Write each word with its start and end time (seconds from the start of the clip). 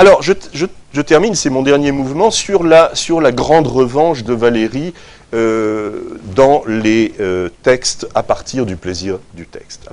Alors, 0.00 0.22
je, 0.22 1.02
termine, 1.02 1.34
c'est 1.34 1.50
mon 1.50 1.62
dernier 1.62 1.90
mouvement, 1.90 2.30
sur 2.30 2.62
la, 2.62 2.92
grande 3.32 3.66
revanche 3.66 4.22
de 4.22 4.32
Valérie 4.32 4.94
euh, 5.34 6.16
dans 6.36 6.62
les 6.68 7.14
euh, 7.18 7.48
textes 7.64 8.06
à 8.14 8.22
partir 8.22 8.64
du 8.64 8.76
plaisir 8.76 9.18
du 9.34 9.44
texte. 9.44 9.90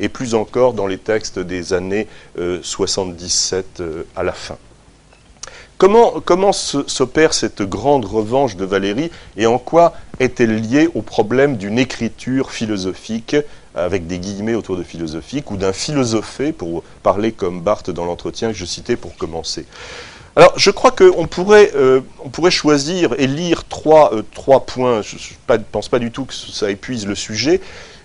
Et 0.00 0.08
plus 0.08 0.34
encore 0.34 0.72
dans 0.72 0.88
les 0.88 0.98
textes 0.98 1.38
des 1.38 1.72
années 1.72 2.08
77 2.36 3.84
à 4.16 4.24
la 4.24 4.32
fin. 4.32 4.56
Comment 5.78 6.52
s'opère 6.52 7.32
cette 7.32 7.62
grande 7.62 8.04
revanche 8.04 8.56
de 8.56 8.64
Valérie 8.64 9.10
et 9.36 9.46
en 9.46 9.58
quoi 9.58 9.94
est-elle 10.18 10.60
liée 10.60 10.90
au 10.94 11.02
problème 11.02 11.56
d'une 11.56 11.78
écriture 11.78 12.50
philosophique, 12.50 13.36
avec 13.74 14.06
des 14.06 14.18
guillemets 14.18 14.54
autour 14.54 14.76
de 14.76 14.82
philosophique, 14.82 15.50
ou 15.50 15.56
d'un 15.56 15.72
philosophé, 15.72 16.52
pour 16.52 16.82
parler 17.02 17.32
comme 17.32 17.60
Barthes 17.60 17.90
dans 17.90 18.04
l'entretien 18.04 18.48
que 18.48 18.56
je 18.56 18.64
citais 18.64 18.96
pour 18.96 19.16
commencer 19.16 19.66
alors, 20.36 20.52
je 20.56 20.70
crois 20.70 20.92
qu'on 20.92 21.26
pourrait, 21.26 21.72
euh, 21.74 22.00
pourrait 22.32 22.52
choisir 22.52 23.14
et 23.18 23.26
lire 23.26 23.64
trois, 23.68 24.14
euh, 24.14 24.22
trois 24.32 24.64
points. 24.64 25.02
Je 25.02 25.16
ne 25.50 25.58
pense 25.72 25.88
pas 25.88 25.98
du 25.98 26.12
tout 26.12 26.24
que 26.24 26.34
ça 26.34 26.70
épuise 26.70 27.06
le 27.06 27.16
sujet. 27.16 27.60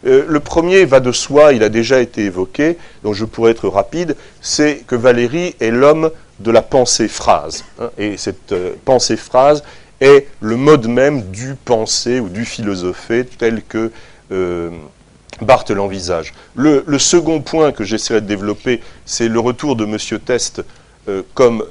Euh, 0.07 0.25
le 0.27 0.39
premier 0.39 0.85
va 0.85 0.99
de 0.99 1.11
soi, 1.11 1.53
il 1.53 1.63
a 1.63 1.69
déjà 1.69 2.01
été 2.01 2.25
évoqué, 2.25 2.77
donc 3.03 3.13
je 3.13 3.25
pourrais 3.25 3.51
être 3.51 3.69
rapide, 3.69 4.15
c'est 4.41 4.83
que 4.87 4.95
Valérie 4.95 5.55
est 5.59 5.71
l'homme 5.71 6.11
de 6.39 6.51
la 6.51 6.61
pensée-phrase. 6.61 7.63
Hein, 7.79 7.89
et 7.97 8.17
cette 8.17 8.53
pensée-phrase 8.83 9.63
est 10.01 10.27
le 10.41 10.57
mode 10.57 10.87
même 10.87 11.21
du 11.31 11.55
penser 11.55 12.19
ou 12.19 12.29
du 12.29 12.43
philosophé 12.43 13.25
tel 13.25 13.61
que 13.63 13.91
Barthes 15.41 15.71
l'envisage. 15.71 16.33
Le, 16.55 16.83
second 16.97 17.41
point 17.41 17.71
que 17.71 17.83
j'essaierai 17.83 18.21
de 18.21 18.27
développer, 18.27 18.81
c'est 19.05 19.27
le 19.27 19.39
retour 19.39 19.75
de 19.75 19.85
M. 19.85 19.97
Test 20.19 20.63
euh, 21.07 21.21
comme 21.33 21.63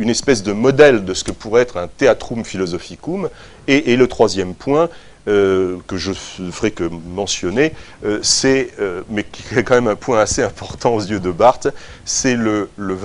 une 0.00 0.08
espèce 0.08 0.42
de 0.42 0.52
modèle 0.52 1.04
de 1.04 1.14
ce 1.14 1.22
que 1.22 1.30
pourrait 1.30 1.62
être 1.62 1.76
un 1.76 1.86
théâtrum 1.86 2.44
philosophicum. 2.44 3.28
Et, 3.68 3.96
le 3.96 4.06
troisième 4.08 4.54
point, 4.54 4.88
euh, 5.28 5.76
que 5.86 5.96
je 5.96 6.12
ferai 6.12 6.70
que 6.70 6.84
mentionner, 6.84 7.72
euh, 8.04 8.18
c'est, 8.22 8.70
euh, 8.80 9.02
mais 9.10 9.24
qui 9.24 9.42
est 9.56 9.62
quand 9.62 9.74
même 9.74 9.88
un 9.88 9.96
point 9.96 10.18
assez 10.18 10.42
important 10.42 10.94
aux 10.94 11.02
yeux 11.02 11.20
de 11.20 11.30
Barthes, 11.30 11.68
c'est 12.04 12.34
le, 12.34 12.70
le, 12.76 12.96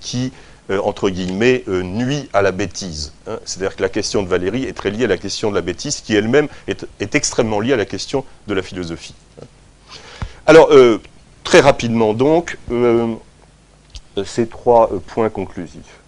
qui, 0.00 0.32
entre 0.70 1.10
guillemets, 1.10 1.64
nuit 1.66 2.28
à 2.32 2.40
la 2.42 2.52
bêtise. 2.52 3.12
Hein. 3.26 3.38
C'est-à-dire 3.44 3.76
que 3.76 3.82
la 3.82 3.88
question 3.88 4.22
de 4.22 4.28
Valérie 4.28 4.64
est 4.64 4.72
très 4.72 4.90
liée 4.90 5.04
à 5.04 5.08
la 5.08 5.18
question 5.18 5.50
de 5.50 5.54
la 5.54 5.60
bêtise, 5.60 6.00
qui 6.00 6.14
elle-même 6.14 6.48
est, 6.66 7.14
extrêmement 7.14 7.60
liée 7.60 7.74
à 7.74 7.76
la 7.76 7.84
question 7.84 8.24
de 8.46 8.54
la 8.54 8.62
philosophie. 8.62 9.14
Hein. 9.40 9.46
Alors, 10.46 10.70
très 11.42 11.60
rapidement 11.60 12.14
donc, 12.14 12.58
ces 14.24 14.46
trois 14.46 14.90
points 15.06 15.30
conclusifs. 15.30 16.00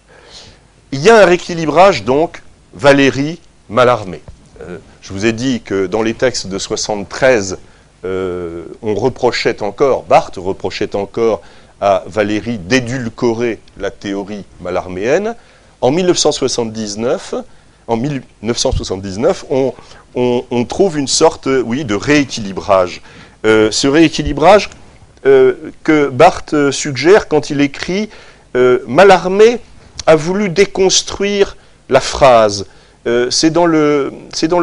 Il 0.91 1.01
y 1.01 1.09
a 1.09 1.21
un 1.21 1.25
rééquilibrage 1.25 2.03
donc 2.05 2.41
Valérie 2.73 3.39
Mallarmé. 3.69 4.21
Euh, 4.61 4.77
je 5.01 5.11
vous 5.11 5.25
ai 5.25 5.33
dit 5.33 5.61
que 5.61 5.85
dans 5.85 6.01
les 6.01 6.13
textes 6.13 6.47
de 6.47 6.57
73, 6.57 7.59
euh, 8.05 8.65
on 8.81 8.95
reprochait 8.95 9.61
encore, 9.61 10.03
Barthes 10.03 10.37
reprochait 10.37 10.95
encore 10.95 11.41
à 11.81 12.03
Valérie 12.07 12.57
d'édulcorer 12.57 13.59
la 13.77 13.91
théorie 13.91 14.45
malarméenne. 14.61 15.35
En 15.81 15.91
1979, 15.91 17.35
en 17.87 17.97
1979 17.97 19.45
on, 19.49 20.65
trouve 20.65 20.97
une 20.97 21.07
sorte 21.07 21.47
oui, 21.65 21.85
de 21.85 21.95
rééquilibrage. 21.95 23.01
Euh, 23.45 23.69
ce 23.71 23.87
rééquilibrage 23.87 24.69
que 25.83 26.07
Barthes 26.07 26.71
suggère 26.71 27.27
quand 27.27 27.49
il 27.49 27.59
écrit 27.59 28.09
Mallarmé 28.87 29.59
a 30.05 30.15
voulu 30.15 30.47
déconstruire 30.47 31.57
la 31.89 31.99
phrase, 31.99 32.65
euh, 33.07 33.31
c'est 33.31 33.51
dans, 33.51 33.65
le, 33.65 34.11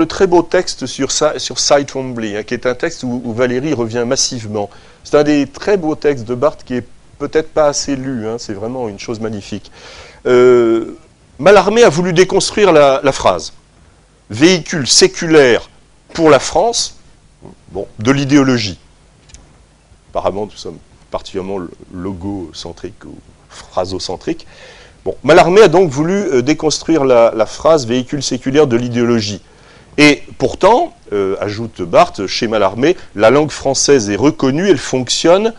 très 0.06 0.26
beau 0.26 0.42
texte 0.42 0.84
sur, 0.84 1.10
sur 1.10 1.58
Sight 1.58 1.96
hein, 1.96 2.42
qui 2.46 2.54
est 2.54 2.66
un 2.66 2.74
texte 2.74 3.02
où, 3.02 3.32
Valérie 3.32 3.72
revient 3.72 4.04
massivement. 4.06 4.68
C'est 5.02 5.16
un 5.16 5.22
des 5.22 5.46
très 5.46 5.78
beaux 5.78 5.94
textes 5.94 6.26
de 6.26 6.34
Barthes 6.34 6.62
qui 6.64 6.74
est 6.74 6.86
peut-être 7.18 7.52
pas 7.54 7.66
assez 7.66 7.96
lu, 7.96 8.28
hein, 8.28 8.36
c'est 8.38 8.52
vraiment 8.52 8.88
une 8.88 8.98
chose 8.98 9.18
magnifique. 9.20 9.72
Euh, 10.26 10.98
Mallarmé 11.38 11.84
a 11.84 11.88
voulu 11.88 12.12
déconstruire 12.12 12.72
la, 12.72 13.12
phrase. 13.12 13.54
Véhicule 14.28 14.86
séculaire 14.86 15.70
pour 16.12 16.28
la 16.28 16.38
France, 16.38 16.98
de 17.98 18.10
l'idéologie. 18.10 18.78
Apparemment, 20.10 20.46
nous 20.46 20.52
sommes 20.52 20.78
particulièrement 21.10 21.58
logocentriques 21.92 23.04
ou 23.04 23.16
phrasocentriques. 23.48 24.46
Bon, 25.04 25.14
Mallarmé 25.22 25.60
a 25.60 25.68
donc 25.68 25.90
voulu 25.90 26.14
euh, 26.14 26.40
déconstruire 26.40 27.04
la, 27.04 27.46
phrase 27.46 27.86
véhicule 27.86 28.22
séculaire 28.22 28.66
de 28.66 28.76
l'idéologie. 28.76 29.42
Et 29.98 30.22
pourtant, 30.38 30.96
euh, 31.12 31.36
ajoute 31.40 31.82
Barthes, 31.82 32.26
chez 32.26 32.48
Mallarmé, 32.48 32.96
la 33.14 33.30
langue 33.30 33.50
française 33.50 34.08
est 34.08 34.16
reconnue, 34.16 34.66
elle 34.66 34.78
fonctionne 34.78 35.52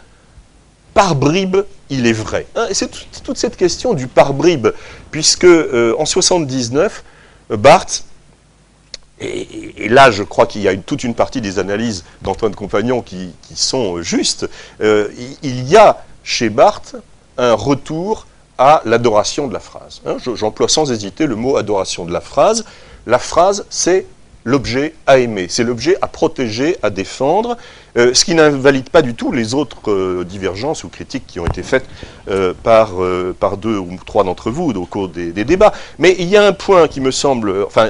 par 0.96 1.14
bribes, 1.14 1.58
il 1.92 2.08
est 2.08 2.14
vrai. 2.14 2.48
Hein, 2.56 2.68
c'est 2.72 2.90
toute 3.24 3.38
cette 3.38 3.56
question 3.56 3.94
du 3.94 4.08
par 4.08 4.34
bribes, 4.34 4.70
puisque 5.12 5.44
euh, 5.44 5.94
en 6.00 6.06
79, 6.06 7.04
Barthes, 7.52 8.06
et, 9.22 9.88
là 9.90 10.10
je 10.10 10.24
crois 10.24 10.48
qu'il 10.48 10.64
y 10.64 10.68
a 10.68 10.76
toute 10.76 11.04
une 11.04 11.14
partie 11.14 11.40
des 11.40 11.60
analyses 11.60 12.04
d'Antoine 12.24 12.56
Compagnon 12.56 13.02
qui, 13.02 13.32
sont 13.54 14.02
justes, 14.02 14.50
il 14.82 15.70
y 15.70 15.78
a 15.78 16.04
chez 16.24 16.50
Barthes 16.50 16.96
un 17.38 17.54
retour 17.54 18.26
à 18.58 18.82
l'adoration 18.86 19.48
de 19.48 19.54
la 19.54 19.60
phrase. 19.60 20.02
Hein. 20.06 20.18
J'emploie 20.36 20.70
sans 20.70 20.92
hésiter 20.92 21.26
le 21.26 21.36
mot 21.36 21.58
adoration 21.58 22.06
de 22.06 22.14
la 22.14 22.22
phrase. 22.22 22.66
La 23.06 23.20
phrase, 23.20 23.66
c'est 23.70 24.06
l'objet 24.46 24.94
à 25.08 25.18
aimer, 25.18 25.48
c'est 25.50 25.64
l'objet 25.64 25.98
à 26.02 26.08
protéger, 26.08 26.78
à 26.84 26.92
défendre, 26.92 27.58
euh, 27.98 28.14
ce 28.14 28.24
qui 28.24 28.36
n'invalide 28.36 28.90
pas 28.90 29.02
du 29.02 29.16
tout 29.16 29.32
les 29.32 29.56
autres 29.56 29.92
euh, 29.92 30.24
divergences 30.24 30.84
ou 30.84 30.90
critiques 30.90 31.26
qui 31.26 31.40
ont 31.40 31.48
été 31.48 31.64
faites 31.64 31.86
euh, 32.30 32.54
par, 32.64 32.92
par 33.40 33.58
deux 33.58 33.78
ou 33.78 33.90
trois 34.06 34.24
d'entre 34.24 34.52
vous 34.52 34.70
au 34.70 34.86
cours 34.86 35.10
des, 35.10 35.32
des, 35.32 35.44
débats. 35.44 35.74
Mais 35.98 36.16
il 36.20 36.28
y 36.28 36.38
a 36.38 36.46
un 36.46 36.54
point 36.54 36.88
qui 36.88 37.02
me 37.02 37.12
semble, 37.12 37.64
enfin, 37.66 37.90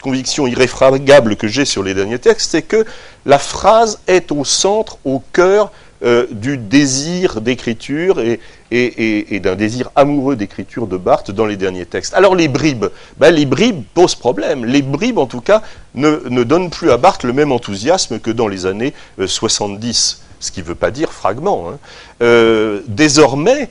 conviction 0.00 0.46
irréfragable 0.46 1.36
que 1.36 1.48
j'ai 1.48 1.64
sur 1.64 1.82
les 1.82 1.92
derniers 1.92 2.18
textes, 2.18 2.52
c'est 2.52 2.62
que 2.62 2.84
la 3.26 3.38
phrase 3.38 4.00
est 4.06 4.32
au 4.32 4.44
centre, 4.44 4.98
au 5.04 5.22
cœur 5.32 5.72
euh, 6.02 6.26
du 6.30 6.56
désir 6.56 7.42
d'écriture 7.42 8.20
et, 8.20 9.40
d'un 9.40 9.54
désir 9.54 9.90
amoureux 9.96 10.34
d'écriture 10.34 10.86
de 10.86 10.96
Barthes 10.96 11.30
dans 11.30 11.44
les 11.44 11.56
derniers 11.56 11.84
textes. 11.84 12.14
Alors 12.14 12.34
les 12.34 12.48
bribes, 12.48 12.86
ben, 13.18 13.30
les 13.30 13.44
bribes 13.44 13.82
posent 13.92 14.14
problème. 14.14 14.64
Les 14.64 14.80
bribes, 14.80 15.18
en 15.18 15.26
tout 15.26 15.42
cas, 15.42 15.60
ne, 15.94 16.42
donnent 16.44 16.70
plus 16.70 16.90
à 16.90 16.96
Barthes 16.96 17.24
le 17.24 17.34
même 17.34 17.52
enthousiasme 17.52 18.18
que 18.18 18.30
dans 18.30 18.48
les 18.48 18.64
années 18.64 18.94
70, 19.24 20.20
euh, 20.22 20.24
ce 20.40 20.50
qui 20.50 20.60
ne 20.60 20.64
veut 20.64 20.74
pas 20.74 20.90
dire 20.90 21.12
fragment. 21.12 21.68
Hein. 21.68 21.78
Euh, 22.22 22.80
désormais, 22.86 23.68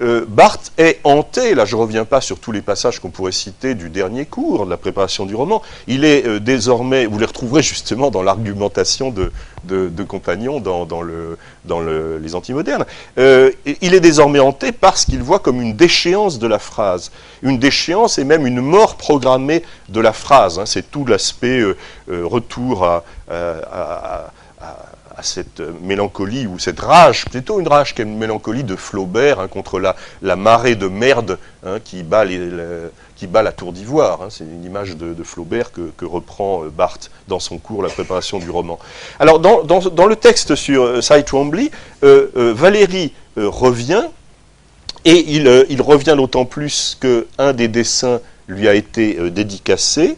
euh, 0.00 0.24
Barthes 0.28 0.72
est 0.78 1.00
hanté, 1.04 1.54
là 1.54 1.64
je 1.64 1.74
ne 1.76 1.80
reviens 1.80 2.04
pas 2.04 2.20
sur 2.20 2.38
tous 2.38 2.52
les 2.52 2.62
passages 2.62 3.00
qu'on 3.00 3.10
pourrait 3.10 3.32
citer 3.32 3.74
du 3.74 3.90
dernier 3.90 4.26
cours, 4.26 4.64
de 4.64 4.70
la 4.70 4.76
préparation 4.76 5.26
du 5.26 5.34
roman, 5.34 5.62
il 5.86 6.04
est 6.04 6.26
euh, 6.26 6.40
désormais, 6.40 7.06
vous 7.06 7.18
les 7.18 7.26
retrouverez 7.26 7.62
justement 7.62 8.10
dans 8.10 8.22
l'argumentation 8.22 9.10
de, 9.10 9.32
de, 9.64 10.02
Compagnon 10.04 10.60
dans, 10.60 10.86
dans, 10.86 11.02
le, 11.02 11.36
dans 11.64 11.80
le, 11.80 12.18
les 12.18 12.34
antimodernes, 12.34 12.86
euh, 13.18 13.50
il 13.80 13.94
est 13.94 14.00
désormais 14.00 14.38
hanté 14.38 14.72
parce 14.72 15.04
qu'il 15.04 15.22
voit 15.22 15.40
comme 15.40 15.60
une 15.60 15.74
déchéance 15.74 16.38
de 16.38 16.46
la 16.46 16.58
phrase, 16.58 17.10
une 17.42 17.58
déchéance 17.58 18.18
et 18.18 18.24
même 18.24 18.46
une 18.46 18.60
mort 18.60 18.96
programmée 18.96 19.62
de 19.88 20.00
la 20.00 20.12
phrase, 20.12 20.58
hein. 20.58 20.66
c'est 20.66 20.90
tout 20.90 21.04
l'aspect 21.04 21.62
retour 22.08 22.84
à 22.84 23.04
à 24.60 24.87
cette 25.22 25.60
mélancolie, 25.82 26.46
ou 26.46 26.58
cette 26.58 26.80
rage, 26.80 27.24
plutôt 27.26 27.60
une 27.60 27.68
rage 27.68 27.94
qu'une 27.94 28.16
mélancolie 28.16 28.64
de 28.64 28.76
Flaubert 28.76 29.40
hein, 29.40 29.48
contre 29.48 29.80
la, 29.80 30.36
marée 30.36 30.74
de 30.74 30.88
merde 30.88 31.38
hein, 31.64 31.78
qui, 31.82 32.02
bat 32.02 32.24
la 32.24 33.52
tour 33.52 33.72
d'ivoire. 33.72 34.22
Hein. 34.22 34.28
C'est 34.30 34.44
une 34.44 34.64
image 34.64 34.96
de, 34.96 35.22
Flaubert 35.22 35.72
que, 35.72 36.04
reprend 36.04 36.64
euh, 36.64 36.68
Barthes 36.68 37.10
dans 37.26 37.40
son 37.40 37.58
cours 37.58 37.82
La 37.82 37.88
préparation 37.88 38.38
du 38.38 38.50
roman. 38.50 38.78
Alors, 39.18 39.40
dans, 39.40 40.06
le 40.06 40.16
texte 40.16 40.54
sur 40.54 40.84
euh, 40.84 41.00
euh, 42.04 42.54
Valérie 42.54 43.12
revient, 43.36 44.04
et 45.04 45.24
il, 45.34 45.66
il 45.68 45.82
revient 45.82 46.14
d'autant 46.16 46.44
plus 46.44 46.98
qu'un 47.00 47.52
des 47.52 47.68
dessins 47.68 48.20
lui 48.46 48.68
a 48.68 48.74
été 48.74 49.30
dédicacé, 49.30 50.16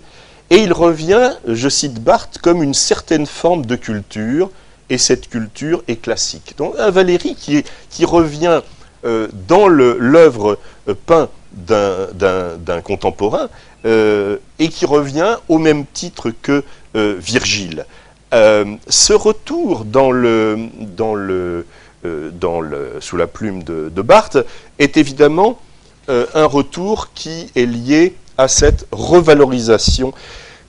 et 0.50 0.56
il 0.56 0.73
revient, 0.73 1.32
je 1.47 1.69
cite 1.69 2.00
Barthes, 2.00 2.38
comme 2.38 2.62
une 2.62 2.75
certaine 2.75 3.26
forme 3.26 3.67
de 3.67 3.76
culture, 3.76 4.50
et 4.91 4.99
cette 4.99 5.31
culture 5.31 5.83
est 5.89 5.97
classique. 5.97 6.55
Donc 6.59 6.75
un 6.79 6.91
Valéry 6.91 7.35
qui, 7.37 8.05
revient 8.05 8.61
euh, 9.05 9.29
dans 9.49 9.69
l'œuvre 9.69 10.59
euh, 10.89 10.95
peinte 11.07 11.31
d'un 11.53 12.81
contemporain 12.83 13.49
euh, 13.87 14.37
et 14.59 14.69
qui 14.69 14.85
revient 14.85 15.37
au 15.49 15.59
même 15.59 15.87
titre 15.87 16.31
que 16.43 16.63
Virgile. 16.95 17.87
ce 18.33 19.13
retour 19.13 19.87
sous 23.01 23.17
la 23.17 23.27
plume 23.27 23.63
de, 23.63 24.03
Barthes, 24.03 24.39
est 24.79 24.97
évidemment 24.97 25.61
un 26.09 26.47
retour 26.47 27.13
qui 27.15 27.51
est 27.55 27.67
lié 27.67 28.15
à 28.39 28.49
cette 28.49 28.87
revalorisation 28.91 30.13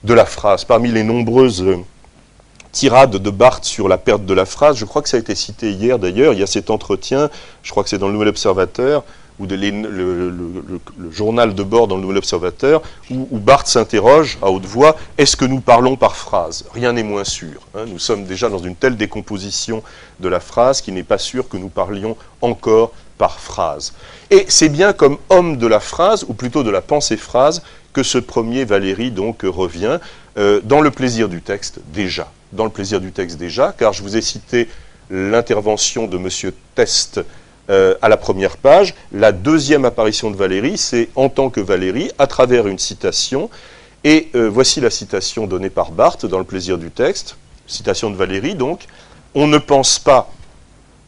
de 0.04 0.14
la 0.14 0.26
phrase. 0.26 0.64
Parmi 0.64 0.90
les 0.90 1.02
nombreuses 1.02 1.64
tirades 2.72 3.16
de 3.16 3.30
Barthes 3.30 3.64
sur 3.64 3.88
la 3.88 3.98
perte 3.98 4.24
de 4.24 4.34
la 4.34 4.46
phrase, 4.46 4.76
je 4.76 4.84
crois 4.84 5.02
que 5.02 5.08
ça 5.08 5.18
a 5.18 5.20
été 5.20 5.34
cité 5.34 5.70
hier 5.70 5.98
d'ailleurs, 5.98 6.32
il 6.32 6.40
y 6.40 6.42
a 6.42 6.46
cet 6.46 6.70
entretien, 6.70 7.30
je 7.62 7.70
crois 7.70 7.84
que 7.84 7.90
c'est 7.90 7.98
dans 7.98 8.08
le 8.08 8.14
Nouvel 8.14 8.28
Observateur, 8.28 9.04
ou 9.38 9.46
le, 9.46 10.80
journal 11.10 11.54
de 11.54 11.62
bord 11.62 11.88
dans 11.88 11.96
le 11.96 12.02
Nouvel 12.02 12.18
Observateur, 12.18 12.82
où, 13.10 13.38
Barthes 13.38 13.68
s'interroge 13.68 14.38
à 14.42 14.50
haute 14.50 14.66
voix 14.66 14.96
est-ce 15.18 15.36
que 15.36 15.44
nous 15.44 15.60
parlons 15.60 15.96
par 15.96 16.16
phrase? 16.16 16.64
Rien 16.72 16.92
n'est 16.92 17.02
moins 17.02 17.24
sûr. 17.24 17.60
Hein. 17.74 17.84
nous 17.86 17.98
sommes 17.98 18.24
déjà 18.24 18.48
dans 18.48 18.58
une 18.58 18.76
telle 18.76 18.96
décomposition 18.96 19.82
de 20.20 20.28
la 20.28 20.40
phrase 20.40 20.80
qu'il 20.80 20.94
n'est 20.94 21.02
pas 21.02 21.18
sûr 21.18 21.48
que 21.48 21.56
nous 21.56 21.68
parlions 21.68 22.16
encore 22.40 22.92
par 23.18 23.38
phrase. 23.40 23.94
Et 24.30 24.46
c'est 24.48 24.68
bien 24.68 24.92
comme 24.92 25.18
homme 25.30 25.56
de 25.56 25.66
la 25.66 25.80
phrase, 25.80 26.24
ou 26.28 26.34
plutôt 26.34 26.62
de 26.62 26.70
la 26.70 26.80
pensée-phrase, 26.80 27.62
que 27.92 28.02
ce 28.02 28.18
premier 28.18 28.64
Valérie 28.64 29.10
donc 29.10 29.42
revient 29.42 29.98
euh, 30.38 30.60
dans 30.64 30.80
le 30.80 30.90
plaisir 30.90 31.28
du 31.28 31.42
texte 31.42 31.80
déjà. 31.92 32.30
Dans 32.52 32.64
le 32.64 32.70
plaisir 32.70 33.00
du 33.00 33.12
texte 33.12 33.38
déjà, 33.38 33.74
car 33.76 33.92
je 33.92 34.02
vous 34.02 34.16
ai 34.16 34.20
cité 34.20 34.68
l'intervention 35.10 36.06
de 36.06 36.16
M. 36.16 36.52
Test 36.74 37.20
euh, 37.70 37.94
à 38.02 38.08
la 38.08 38.16
première 38.16 38.56
page. 38.56 38.94
La 39.12 39.32
deuxième 39.32 39.84
apparition 39.84 40.30
de 40.30 40.36
Valérie, 40.36 40.76
c'est 40.76 41.08
en 41.14 41.28
tant 41.28 41.48
que 41.48 41.60
Valérie, 41.60 42.10
à 42.18 42.26
travers 42.26 42.66
une 42.66 42.78
citation. 42.78 43.48
Et 44.04 44.30
euh, 44.34 44.50
voici 44.50 44.80
la 44.80 44.90
citation 44.90 45.46
donnée 45.46 45.70
par 45.70 45.92
Barthes 45.92 46.26
dans 46.26 46.38
Le 46.38 46.44
plaisir 46.44 46.76
du 46.76 46.90
texte. 46.90 47.36
Citation 47.66 48.10
de 48.10 48.16
Valérie, 48.16 48.54
donc. 48.54 48.86
On 49.34 49.46
ne 49.46 49.58
pense 49.58 49.98
pas 49.98 50.30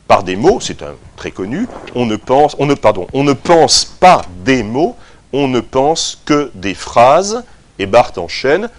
par 0.06 0.22
des 0.22 0.36
mots, 0.36 0.60
c'est 0.60 0.82
un 0.82 0.94
très 1.16 1.30
connu, 1.30 1.66
on 1.94 2.06
ne 2.06 2.16
pense, 2.16 2.56
on 2.58 2.66
ne, 2.66 2.74
pardon, 2.74 3.06
on 3.12 3.24
ne 3.24 3.32
pense 3.32 3.84
pas 3.84 4.22
des 4.44 4.62
mots, 4.62 4.96
on 5.32 5.48
ne 5.48 5.60
pense 5.60 6.22
que 6.24 6.50
des 6.54 6.74
phrases. 6.74 7.42
Et 7.78 7.86
Barthes 7.86 8.18
enchaîne, 8.18 8.70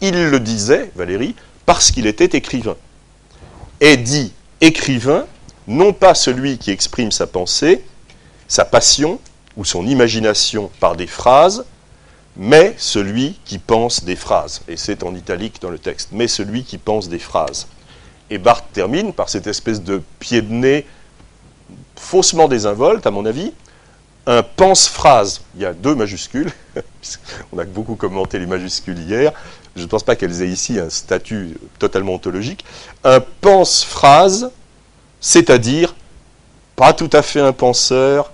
il 0.00 0.28
le 0.30 0.38
disait, 0.38 0.90
Valérie, 0.94 1.34
parce 1.66 1.90
qu'il 1.90 2.06
était 2.06 2.36
écrivain. 2.36 2.76
Et 3.80 3.96
dit 3.96 4.32
écrivain 4.60 5.26
non 5.66 5.92
pas 5.92 6.14
celui 6.14 6.58
qui 6.58 6.70
exprime 6.70 7.10
sa 7.10 7.26
pensée, 7.26 7.84
sa 8.48 8.64
passion 8.64 9.18
ou 9.56 9.64
son 9.64 9.86
imagination 9.86 10.70
par 10.80 10.96
des 10.96 11.06
phrases, 11.06 11.64
mais 12.36 12.74
celui 12.76 13.38
qui 13.44 13.58
pense 13.58 14.04
des 14.04 14.16
phrases. 14.16 14.62
Et 14.68 14.76
c'est 14.76 15.02
en 15.02 15.14
italique 15.14 15.60
dans 15.60 15.70
le 15.70 15.78
texte, 15.78 16.10
mais 16.12 16.28
celui 16.28 16.64
qui 16.64 16.78
pense 16.78 17.08
des 17.08 17.18
phrases. 17.18 17.68
Et 18.30 18.38
Barthes 18.38 18.72
termine 18.72 19.12
par 19.12 19.28
cette 19.28 19.46
espèce 19.46 19.82
de 19.82 20.02
pied 20.18 20.42
de 20.42 20.52
nez 20.52 20.86
faussement 21.96 22.48
désinvolte, 22.48 23.06
à 23.06 23.10
mon 23.10 23.24
avis, 23.24 23.52
un 24.26 24.42
pense-phrase. 24.42 25.42
Il 25.54 25.62
y 25.62 25.66
a 25.66 25.72
deux 25.72 25.94
majuscules, 25.94 26.50
on 27.52 27.58
a 27.58 27.64
beaucoup 27.64 27.94
commenté 27.94 28.38
les 28.38 28.46
majuscules 28.46 28.98
hier, 28.98 29.32
je 29.76 29.82
ne 29.82 29.88
pense 29.88 30.02
pas 30.02 30.16
qu'elles 30.16 30.42
aient 30.42 30.48
ici 30.48 30.78
un 30.78 30.90
statut 30.90 31.56
totalement 31.78 32.14
ontologique. 32.14 32.64
Un 33.02 33.20
pense-phrase 33.40 34.50
c'est-à-dire 35.24 35.94
pas 36.76 36.92
tout 36.92 37.08
à 37.14 37.22
fait 37.22 37.40
un 37.40 37.54
penseur 37.54 38.30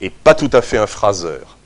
et 0.00 0.08
pas 0.08 0.34
tout 0.34 0.50
à 0.52 0.62
fait 0.62 0.78
un 0.78 0.86
phraseur. 0.86 1.56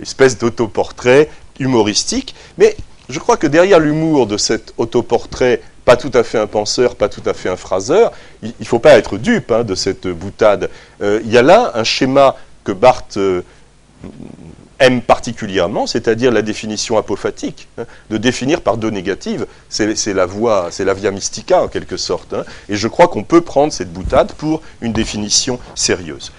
Espèce 0.00 0.38
d'autoportrait 0.38 1.28
humoristique, 1.58 2.34
mais 2.56 2.74
je 3.10 3.18
crois 3.18 3.36
que 3.36 3.46
derrière 3.46 3.78
l'humour 3.78 4.26
de 4.26 4.38
cet 4.38 4.72
autoportrait, 4.78 5.60
pas 5.84 5.98
tout 5.98 6.10
à 6.14 6.22
fait 6.22 6.38
un 6.38 6.46
penseur, 6.46 6.96
pas 6.96 7.10
tout 7.10 7.22
à 7.26 7.34
fait 7.34 7.50
un 7.50 7.56
phraseur, 7.56 8.12
il 8.42 8.54
ne 8.58 8.64
faut 8.64 8.78
pas 8.78 8.96
être 8.96 9.18
dupe 9.18 9.50
hein, 9.50 9.62
de 9.62 9.74
cette 9.74 10.08
boutade. 10.08 10.70
Euh, 11.02 11.20
il 11.22 11.30
y 11.30 11.36
a 11.36 11.42
là 11.42 11.72
un 11.74 11.84
schéma 11.84 12.36
que 12.64 12.72
Barthes 12.72 13.18
euh, 13.18 13.42
aime 14.80 15.02
particulièrement, 15.02 15.86
c'est-à-dire 15.86 16.32
la 16.32 16.42
définition 16.42 16.96
apophatique, 16.98 17.68
hein, 17.78 17.84
de 18.10 18.16
définir 18.16 18.62
par 18.62 18.76
deux 18.76 18.90
négatives, 18.90 19.46
c'est 19.68 20.14
la 20.14 20.26
voie, 20.26 20.68
c'est 20.70 20.84
la 20.84 20.94
via 20.94 21.10
mystica 21.10 21.62
en 21.62 21.68
quelque 21.68 21.96
sorte. 21.96 22.34
Hein. 22.34 22.44
et 22.68 22.76
je 22.76 22.88
crois 22.88 23.08
qu'on 23.08 23.22
peut 23.22 23.40
prendre 23.40 23.72
cette 23.72 23.92
boutade 23.92 24.32
pour 24.32 24.62
une 24.80 24.92
définition 24.92 25.58
sérieuse. 25.74 26.28